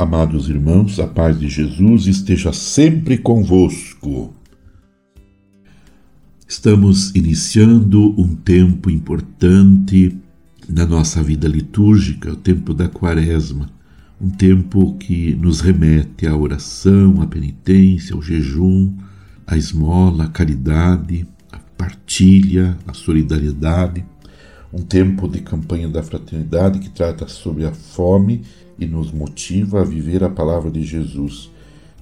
[0.00, 4.32] Amados irmãos, a paz de Jesus esteja sempre convosco.
[6.48, 10.18] Estamos iniciando um tempo importante
[10.66, 13.68] na nossa vida litúrgica, o tempo da Quaresma,
[14.18, 18.96] um tempo que nos remete à oração, à penitência, ao jejum,
[19.46, 24.02] à esmola, à caridade, à partilha, à solidariedade
[24.72, 28.42] um tempo de campanha da fraternidade que trata sobre a fome
[28.80, 31.50] e nos motiva a viver a palavra de Jesus.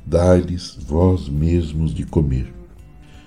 [0.07, 2.55] Dai-lhes vós mesmos de comer.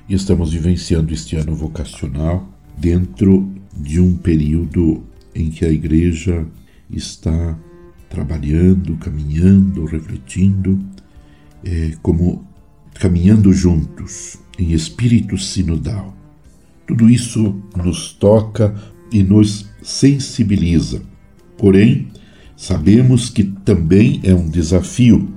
[0.08, 5.04] E estamos vivenciando este ano vocacional dentro de um período
[5.36, 6.48] em que a igreja
[6.90, 7.58] está
[8.10, 10.80] trabalhando, caminhando, refletindo,
[11.64, 12.46] é, como
[12.96, 16.16] caminhando juntos em espírito sinodal.
[16.88, 18.76] Tudo isso nos toca
[19.12, 21.02] e nos sensibiliza.
[21.58, 22.11] Porém,
[22.62, 25.34] sabemos que também é um desafio,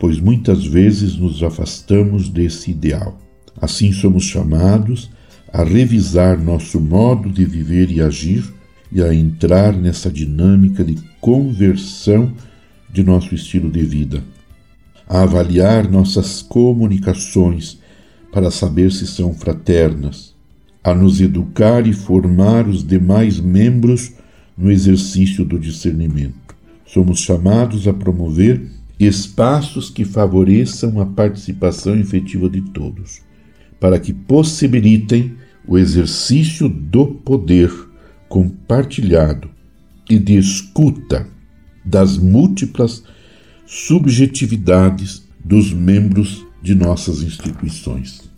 [0.00, 3.16] pois muitas vezes nos afastamos desse ideal.
[3.60, 5.08] Assim, somos chamados
[5.52, 8.52] a revisar nosso modo de viver e agir
[8.90, 12.32] e a entrar nessa dinâmica de conversão
[12.92, 14.24] de nosso estilo de vida,
[15.08, 17.78] a avaliar nossas comunicações
[18.32, 20.34] para saber se são fraternas,
[20.82, 24.14] a nos educar e formar os demais membros
[24.58, 26.45] no exercício do discernimento.
[26.86, 33.20] Somos chamados a promover espaços que favoreçam a participação efetiva de todos,
[33.78, 35.34] para que possibilitem
[35.66, 37.70] o exercício do poder
[38.28, 39.50] compartilhado
[40.08, 41.28] e de escuta
[41.84, 43.02] das múltiplas
[43.66, 48.30] subjetividades dos membros de nossas instituições.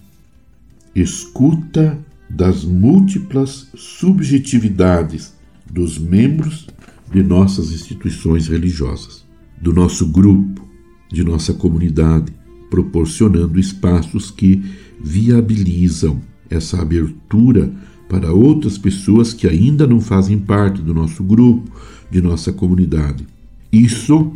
[0.94, 5.34] Escuta das múltiplas subjetividades
[5.70, 6.66] dos membros
[7.12, 9.24] de nossas instituições religiosas,
[9.60, 10.66] do nosso grupo,
[11.10, 12.32] de nossa comunidade,
[12.70, 14.62] proporcionando espaços que
[15.00, 16.20] viabilizam
[16.50, 17.72] essa abertura
[18.08, 21.70] para outras pessoas que ainda não fazem parte do nosso grupo,
[22.10, 23.26] de nossa comunidade.
[23.70, 24.32] Isso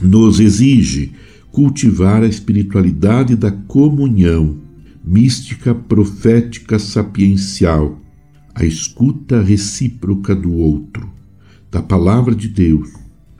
[0.00, 1.12] nos exige
[1.50, 4.58] cultivar a espiritualidade da comunhão
[5.04, 7.98] mística profética sapiencial,
[8.54, 11.10] a escuta recíproca do outro,
[11.70, 12.92] da palavra de Deus,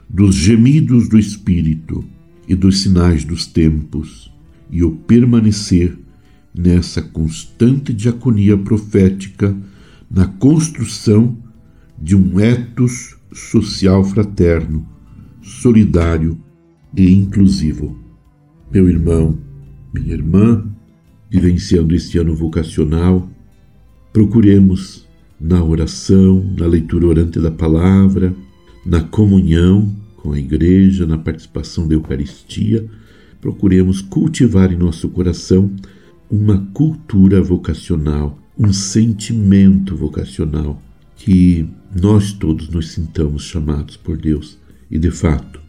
[0.09, 2.03] dos gemidos do Espírito
[2.47, 4.31] e dos sinais dos tempos,
[4.69, 5.97] e o permanecer
[6.53, 9.55] nessa constante diaconia profética
[10.09, 11.37] na construção
[11.97, 14.87] de um ethos social fraterno,
[15.41, 16.39] solidário
[16.95, 17.97] e inclusivo.
[18.71, 19.37] Meu irmão,
[19.93, 20.67] minha irmã,
[21.29, 23.29] vivenciando este ano vocacional,
[24.11, 25.06] procuremos
[25.39, 28.33] na oração, na leitura orante da palavra,
[28.85, 32.85] na comunhão com a igreja, na participação da Eucaristia,
[33.39, 35.71] procuremos cultivar em nosso coração
[36.29, 40.81] uma cultura vocacional, um sentimento vocacional,
[41.15, 44.57] que nós todos nos sintamos chamados por Deus
[44.89, 45.59] e, de fato,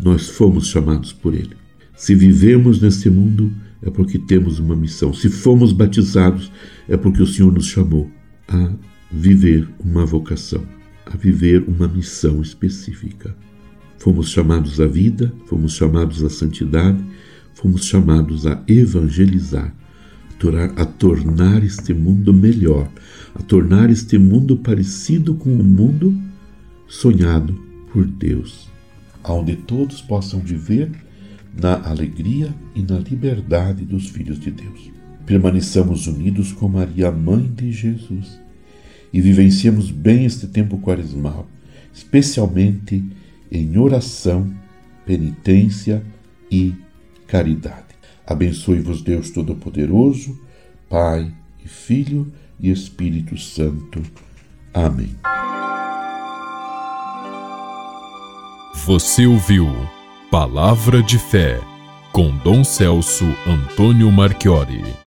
[0.00, 1.56] nós fomos chamados por Ele.
[1.96, 5.12] Se vivemos nesse mundo, é porque temos uma missão.
[5.12, 6.50] Se fomos batizados,
[6.88, 8.10] é porque o Senhor nos chamou
[8.48, 8.70] a
[9.10, 10.64] viver uma vocação,
[11.06, 13.34] a viver uma missão específica.
[13.98, 17.02] Fomos chamados à vida, fomos chamados à santidade,
[17.54, 19.74] fomos chamados a evangelizar,
[20.76, 22.90] a tornar este mundo melhor,
[23.34, 26.14] a tornar este mundo parecido com o mundo
[26.86, 27.54] sonhado
[27.92, 28.70] por Deus,
[29.24, 30.90] onde todos possam viver
[31.58, 34.90] na alegria e na liberdade dos filhos de Deus.
[35.24, 38.38] Permaneçamos unidos com Maria, mãe de Jesus,
[39.16, 41.46] e vivenciemos bem este tempo quaresmal,
[41.90, 43.02] especialmente
[43.50, 44.46] em oração,
[45.06, 46.02] penitência
[46.50, 46.74] e
[47.26, 47.96] caridade.
[48.26, 50.38] Abençoe-vos Deus Todo-Poderoso,
[50.86, 51.32] Pai
[51.64, 54.02] e Filho e Espírito Santo.
[54.74, 55.16] Amém.
[58.84, 59.66] Você ouviu
[60.30, 61.58] Palavra de Fé,
[62.12, 64.96] com Dom Celso Antônio Marchiori.